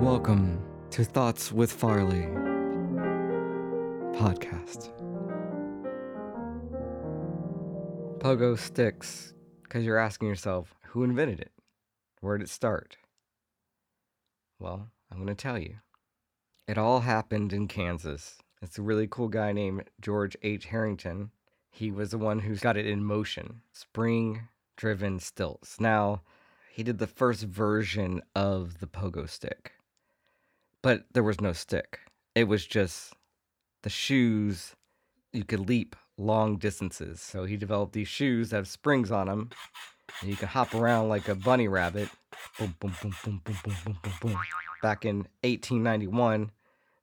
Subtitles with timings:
[0.00, 2.22] Welcome to Thoughts with Farley
[4.16, 4.88] podcast.
[8.20, 11.52] Pogo sticks because you're asking yourself who invented it?
[12.22, 12.96] Where did it start?
[14.58, 15.76] Well, I'm going to tell you.
[16.66, 18.38] It all happened in Kansas.
[18.62, 20.64] It's a really cool guy named George H.
[20.64, 21.30] Harrington.
[21.70, 23.60] He was the one who's got it in motion.
[23.74, 24.48] Spring
[24.78, 25.78] driven stilts.
[25.78, 26.22] Now,
[26.72, 29.72] he did the first version of the pogo stick,
[30.82, 32.00] but there was no stick.
[32.34, 33.14] It was just
[33.82, 34.74] the shoes.
[35.32, 37.20] You could leap long distances.
[37.20, 39.50] So he developed these shoes that have springs on them.
[40.20, 42.08] And you can hop around like a bunny rabbit.
[42.58, 44.38] Boom, boom, boom, boom, boom, boom, boom, boom, boom.
[44.82, 46.50] Back in 1891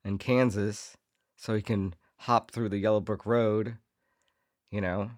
[0.03, 0.97] in Kansas.
[1.35, 3.77] So he can hop through the Yellow Brick Road.
[4.71, 5.11] You know,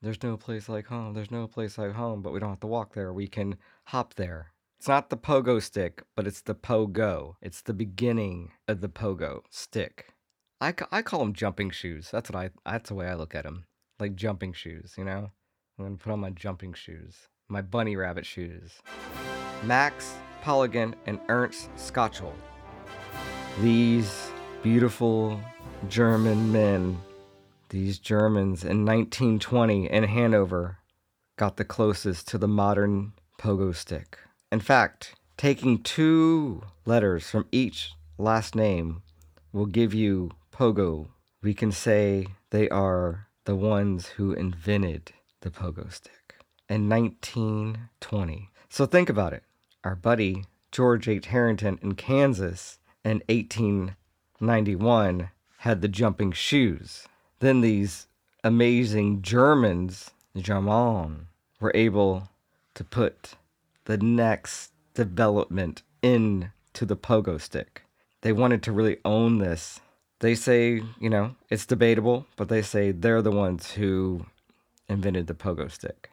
[0.00, 1.14] there's no place like home.
[1.14, 3.12] There's no place like home, but we don't have to walk there.
[3.12, 4.52] We can hop there.
[4.78, 7.34] It's not the pogo stick, but it's the pogo.
[7.42, 10.14] It's the beginning of the pogo stick.
[10.60, 12.10] I, ca- I call them jumping shoes.
[12.12, 12.50] That's what I.
[12.64, 13.64] That's the way I look at them,
[13.98, 14.94] like jumping shoes.
[14.96, 15.30] You know,
[15.78, 18.74] I'm gonna put on my jumping shoes, my bunny rabbit shoes.
[19.64, 22.32] Max Polygon and Ernst Skotchel.
[23.60, 24.30] These
[24.62, 25.40] beautiful
[25.88, 27.00] German men
[27.70, 30.78] these Germans in 1920 in Hanover
[31.36, 34.18] got the closest to the modern pogo stick.
[34.50, 39.02] In fact, taking two letters from each last name
[39.52, 41.08] will give you pogo.
[41.42, 46.36] We can say they are the ones who invented the pogo stick
[46.68, 48.48] in 1920.
[48.70, 49.42] So think about it.
[49.84, 51.26] Our buddy George H.
[51.26, 57.06] Harrington in Kansas in 1891 had the jumping shoes.
[57.40, 58.06] Then these
[58.44, 61.28] amazing Germans, German,
[61.60, 62.28] were able
[62.74, 63.34] to put
[63.88, 66.50] the next development into
[66.82, 67.84] the pogo stick.
[68.20, 69.80] They wanted to really own this.
[70.20, 74.26] They say, you know, it's debatable, but they say they're the ones who
[74.90, 76.10] invented the pogo stick.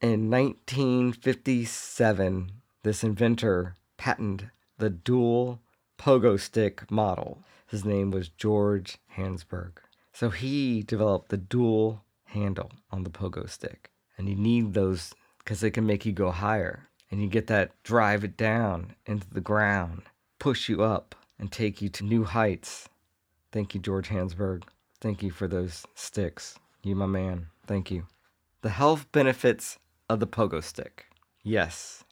[0.00, 2.50] In 1957,
[2.82, 5.60] this inventor patented the dual
[5.96, 7.44] pogo stick model.
[7.68, 9.74] His name was George Hansburg.
[10.12, 13.92] So he developed the dual handle on the pogo stick.
[14.18, 16.86] And you need those because they can make you go higher.
[17.10, 20.02] And you get that drive it down into the ground,
[20.38, 22.88] push you up, and take you to new heights.
[23.50, 24.62] Thank you, George Hansburg.
[25.00, 26.56] Thank you for those sticks.
[26.84, 27.46] You, my man.
[27.66, 28.06] Thank you.
[28.62, 29.78] The health benefits
[30.08, 31.06] of the pogo stick.
[31.42, 32.04] Yes,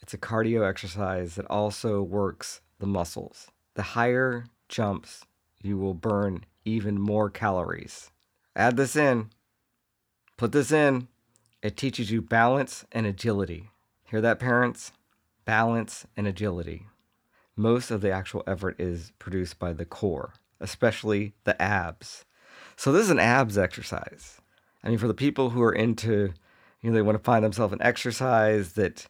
[0.00, 3.48] it's a cardio exercise that also works the muscles.
[3.74, 5.24] The higher jumps,
[5.62, 8.10] you will burn even more calories.
[8.56, 9.30] Add this in,
[10.36, 11.08] put this in.
[11.62, 13.70] It teaches you balance and agility.
[14.04, 14.92] Hear that, parents?
[15.44, 16.86] Balance and agility.
[17.56, 22.24] Most of the actual effort is produced by the core, especially the abs.
[22.76, 24.40] So, this is an abs exercise.
[24.84, 26.32] I mean, for the people who are into,
[26.80, 29.08] you know, they want to find themselves an exercise that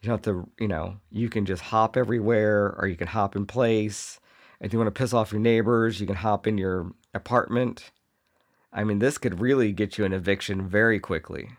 [0.00, 3.36] you don't have to, you know, you can just hop everywhere or you can hop
[3.36, 4.18] in place.
[4.60, 7.90] If you want to piss off your neighbors, you can hop in your apartment.
[8.72, 11.50] I mean, this could really get you an eviction very quickly,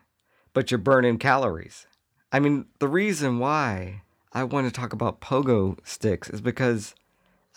[0.54, 1.88] but you're burning calories.
[2.32, 4.02] I mean, the reason why
[4.34, 6.96] I want to talk about pogo sticks is because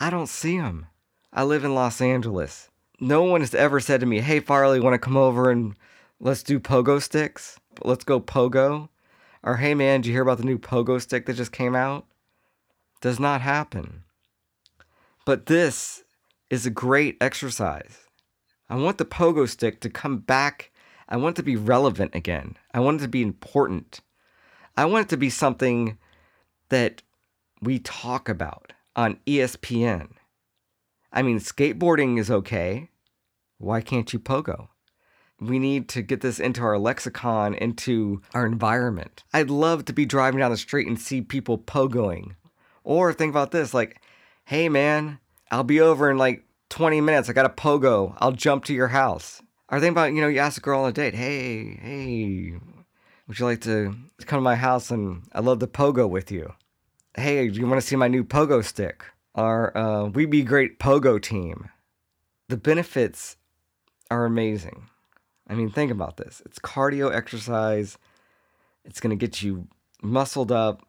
[0.00, 0.86] I don't see them.
[1.32, 2.70] I live in Los Angeles.
[3.00, 5.74] No one has ever said to me, hey, Farley, want to come over and
[6.20, 7.58] let's do pogo sticks?
[7.82, 8.88] Let's go pogo.
[9.42, 12.06] Or, hey, man, did you hear about the new pogo stick that just came out?
[13.00, 14.04] Does not happen.
[15.26, 16.02] But this
[16.50, 17.98] is a great exercise.
[18.68, 20.70] I want the pogo stick to come back.
[21.08, 22.56] I want it to be relevant again.
[22.72, 24.00] I want it to be important.
[24.76, 25.98] I want it to be something
[26.68, 27.02] that
[27.60, 30.10] we talk about on ESPN.
[31.12, 32.90] I mean, skateboarding is okay.
[33.58, 34.68] Why can't you pogo?
[35.40, 39.24] We need to get this into our lexicon, into our environment.
[39.32, 42.36] I'd love to be driving down the street and see people pogoing.
[42.82, 44.00] Or think about this like,
[44.44, 45.18] hey man,
[45.50, 47.28] I'll be over in like 20 minutes.
[47.28, 48.16] I got a pogo.
[48.18, 49.42] I'll jump to your house.
[49.74, 52.54] Or think about, you know, you ask a girl on a date, hey, hey,
[53.26, 56.52] would you like to come to my house and I'd love to pogo with you?
[57.16, 59.04] Hey, do you want to see my new pogo stick?
[59.34, 61.70] Our uh, We Be Great pogo team.
[62.48, 63.36] The benefits
[64.12, 64.90] are amazing.
[65.48, 67.98] I mean, think about this it's cardio exercise,
[68.84, 69.66] it's going to get you
[70.02, 70.86] muscled up.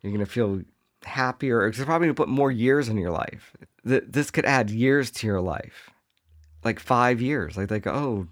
[0.00, 0.62] You're going to feel
[1.04, 1.68] happier.
[1.68, 3.56] It's probably going to put more years in your life.
[3.84, 5.91] This could add years to your life,
[6.64, 7.56] like five years.
[7.56, 8.28] Like, like, oh,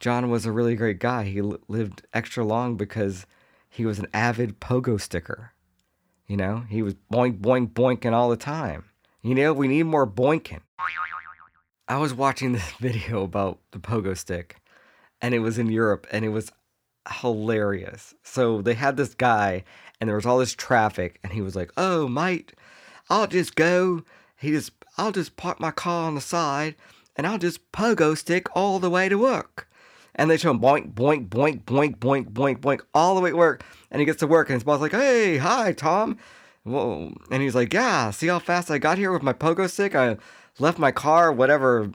[0.00, 1.24] John was a really great guy.
[1.24, 3.26] He lived extra long because
[3.68, 5.52] he was an avid pogo sticker.
[6.26, 8.84] You know, he was boink, boink, boinking all the time.
[9.22, 10.60] You know, we need more boinking.
[11.88, 14.56] I was watching this video about the pogo stick,
[15.20, 16.50] and it was in Europe, and it was
[17.20, 18.14] hilarious.
[18.22, 19.64] So they had this guy,
[20.00, 22.52] and there was all this traffic, and he was like, "Oh, mate,
[23.10, 24.02] I'll just go.
[24.36, 26.74] He just, I'll just park my car on the side,
[27.16, 29.68] and I'll just pogo stick all the way to work."
[30.14, 33.36] And they show him boink, boink, boink, boink, boink, boink, boink, all the way to
[33.36, 33.64] work.
[33.90, 36.18] And he gets to work, and his boss like, "Hey, hi, Tom."
[36.62, 37.12] Whoa.
[37.30, 39.94] And he's like, "Yeah, see how fast I got here with my pogo stick?
[39.94, 40.16] I
[40.58, 41.90] left my car, whatever,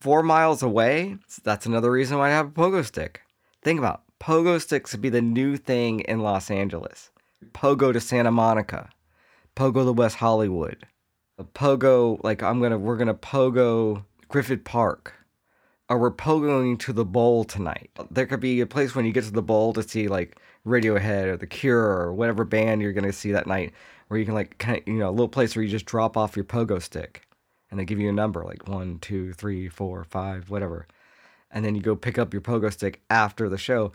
[0.00, 1.16] four miles away.
[1.28, 3.22] So that's another reason why I have a pogo stick.
[3.62, 4.24] Think about it.
[4.24, 7.10] pogo sticks would be the new thing in Los Angeles.
[7.52, 8.90] Pogo to Santa Monica,
[9.54, 10.86] pogo to West Hollywood,
[11.38, 15.14] a pogo like I'm gonna we're gonna pogo Griffith Park,
[15.88, 17.90] or we're pogoing to the bowl tonight.
[18.10, 21.26] There could be a place when you get to the bowl to see like Radiohead
[21.26, 23.72] or The Cure or whatever band you're gonna see that night,
[24.08, 26.16] where you can like kind of you know a little place where you just drop
[26.16, 27.26] off your pogo stick
[27.70, 30.86] and they give you a number like one, two, three, four, five, whatever.
[31.50, 33.92] And then you go pick up your pogo stick after the show.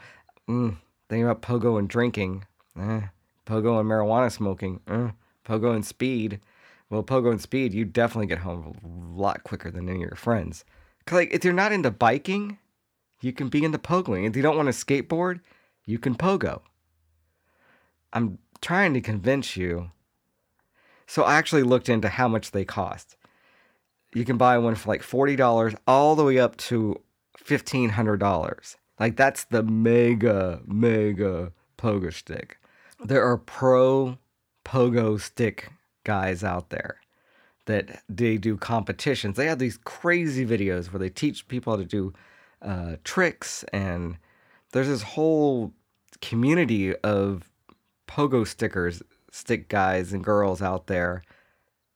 [0.49, 0.77] Mm,
[1.09, 2.45] thinking about pogo and drinking,
[2.77, 3.01] eh.
[3.45, 5.11] pogo and marijuana smoking, eh.
[5.45, 6.39] pogo and speed.
[6.91, 10.15] Well, pogo and speed, you definitely get home a lot quicker than any of your
[10.15, 10.63] friends.
[11.05, 12.59] Cause like if you're not into biking,
[13.21, 14.29] you can be into pogoing.
[14.29, 15.39] If you don't want to skateboard,
[15.85, 16.61] you can pogo.
[18.13, 19.89] I'm trying to convince you.
[21.07, 23.15] So I actually looked into how much they cost
[24.13, 27.01] you can buy one for like $40 all the way up to
[27.45, 28.75] $1,500.
[28.99, 32.59] Like that's the mega, mega pogo stick.
[33.03, 34.17] There are pro
[34.65, 35.71] pogo stick
[36.03, 36.97] guys out there
[37.65, 39.37] that they do competitions.
[39.37, 42.13] They have these crazy videos where they teach people how to do
[42.61, 44.17] uh, tricks, and
[44.71, 45.73] there's this whole
[46.21, 47.49] community of
[48.07, 49.01] pogo stickers,
[49.31, 51.23] stick guys and girls out there.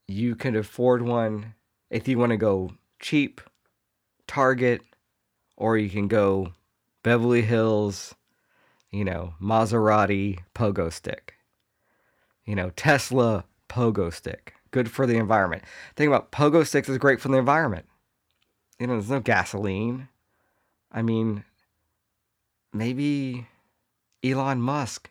[0.07, 1.55] You can afford one
[1.89, 3.41] if you want to go cheap,
[4.27, 4.81] Target,
[5.57, 6.53] or you can go
[7.03, 8.15] Beverly Hills,
[8.91, 11.33] you know, Maserati pogo stick.
[12.45, 14.53] You know, Tesla pogo stick.
[14.71, 15.63] Good for the environment.
[15.95, 17.85] Think about pogo sticks is great for the environment.
[18.79, 20.09] You know, there's no gasoline.
[20.91, 21.43] I mean,
[22.73, 23.47] maybe
[24.23, 25.09] Elon Musk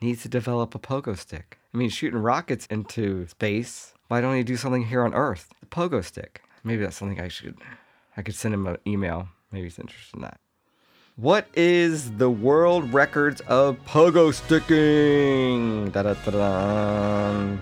[0.00, 1.58] needs to develop a pogo stick.
[1.72, 5.48] I mean, shooting rockets into space why don't you do something here on Earth?
[5.60, 6.42] The pogo stick.
[6.64, 7.56] Maybe that's something I should.
[8.14, 9.26] I could send him an email.
[9.50, 10.38] Maybe he's interested in that.
[11.16, 15.88] What is the world records of pogo sticking?
[15.92, 17.56] Da-da-da-da.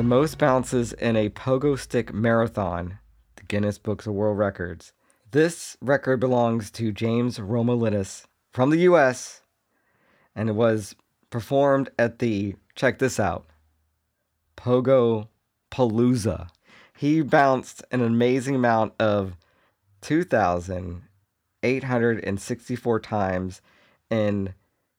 [0.00, 3.00] The most bounces in a pogo stick marathon,
[3.36, 4.94] the Guinness Books of World Records.
[5.30, 9.42] This record belongs to James Roumeliotis from the US
[10.34, 10.96] and it was
[11.28, 13.44] performed at the Check this out
[14.56, 15.28] Pogo
[15.70, 16.48] Palooza.
[16.96, 19.36] He bounced an amazing amount of
[20.00, 23.60] 2,864 times
[24.08, 24.54] in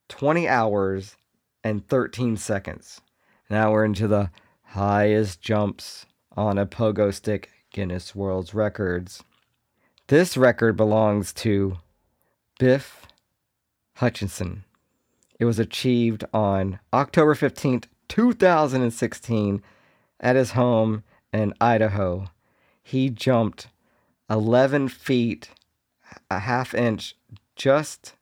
[0.09, 1.17] 20 hours
[1.63, 3.01] and 13 seconds.
[3.49, 4.29] Now we're into the
[4.71, 6.05] highest jumps
[6.37, 9.21] on a pogo stick Guinness World Records.
[10.07, 11.77] This record belongs to
[12.57, 13.05] Biff
[13.95, 14.63] Hutchison.
[15.37, 19.61] It was achieved on October 15th, 2016,
[20.21, 21.03] at his home
[21.33, 22.27] in Idaho.
[22.81, 23.67] He jumped
[24.29, 25.49] 11 feet,
[26.29, 27.17] a half inch,
[27.57, 28.13] just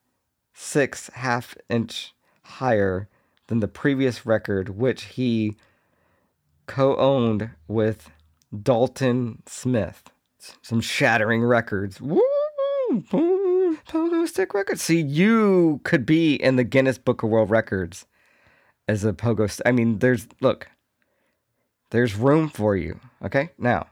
[0.54, 3.08] six half inch higher
[3.48, 5.56] than the previous record, which he
[6.70, 8.12] co owned with
[8.64, 10.04] Dalton Smith.
[10.62, 12.00] Some shattering records.
[12.00, 12.22] Woo!
[13.02, 14.82] Pogo stick records.
[14.82, 18.06] See, you could be in the Guinness Book of World Records
[18.88, 19.50] as a pogo.
[19.50, 20.70] St- I mean, there's look,
[21.90, 23.00] there's room for you.
[23.24, 23.88] Okay, now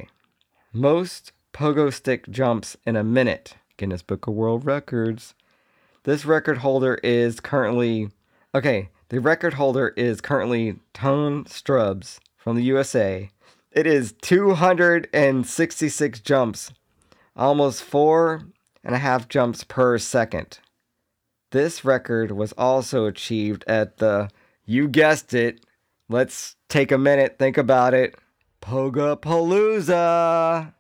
[0.72, 5.34] Most pogo stick jumps in a minute, Guinness Book of World Records.
[6.04, 8.10] This record holder is currently
[8.54, 8.90] okay.
[9.08, 13.30] The record holder is currently Tone Staubs from the USA.
[13.76, 16.72] It is 266 jumps,
[17.36, 18.44] almost four
[18.82, 20.60] and a half jumps per second.
[21.50, 24.30] This record was also achieved at the,
[24.64, 25.60] you guessed it,
[26.08, 28.14] let's take a minute, think about it.
[28.62, 30.72] Pogopalooza!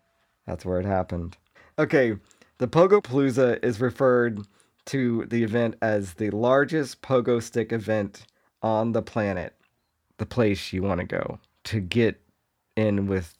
[0.46, 1.36] That's where it happened.
[1.78, 2.16] Okay,
[2.56, 4.40] the Pogopalooza is referred
[4.86, 8.24] to the event as the largest pogo stick event
[8.62, 9.52] on the planet,
[10.16, 12.22] the place you want to go to get
[12.76, 13.34] in with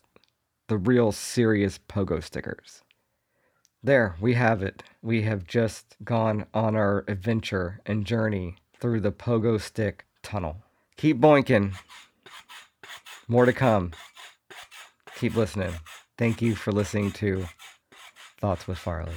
[0.69, 2.83] the real serious pogo stickers.
[3.83, 4.83] There, we have it.
[5.03, 10.57] We have just gone on our adventure and journey through the pogo stick tunnel.
[10.97, 11.75] Keep boinking.
[13.29, 13.93] More to come.
[15.17, 15.75] Keep listening.
[16.19, 17.47] Thank you for listening to
[18.41, 19.15] Thoughts with Farley.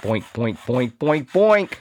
[0.00, 1.74] Boink, boink, boink, boink, boink.